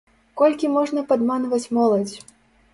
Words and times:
Колькі 0.41 0.71
можна 0.77 1.05
падманваць 1.13 1.63
моладзь?! 1.79 2.15